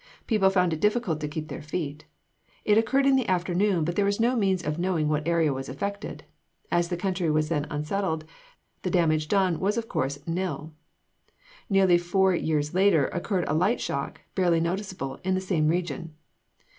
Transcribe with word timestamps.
People 0.25 0.49
found 0.49 0.73
it 0.73 0.79
difficult 0.79 1.19
to 1.19 1.27
keep 1.27 1.47
their 1.47 1.61
feet. 1.61 2.05
It 2.65 2.75
occurred 2.75 3.05
in 3.05 3.15
the 3.15 3.29
afternoon 3.29 3.85
but 3.85 3.95
there 3.95 4.07
is 4.07 4.19
no 4.19 4.35
means 4.35 4.63
of 4.65 4.79
knowing 4.79 5.07
what 5.07 5.27
area 5.27 5.53
was 5.53 5.69
affected. 5.69 6.23
As 6.71 6.89
the 6.89 6.97
country 6.97 7.29
was 7.29 7.49
then 7.49 7.67
unsettled, 7.69 8.25
the 8.81 8.89
damage 8.89 9.27
done 9.27 9.59
was 9.59 9.77
of 9.77 9.87
course 9.87 10.17
nil. 10.27 10.73
Nearly 11.69 11.99
four 11.99 12.33
years 12.33 12.73
later 12.73 13.09
occurred 13.09 13.45
a 13.47 13.53
light 13.53 13.79
shock, 13.79 14.21
barely 14.33 14.59
noticeable, 14.59 15.19
in 15.23 15.35
the 15.35 15.39
same 15.39 15.67
region. 15.67 16.15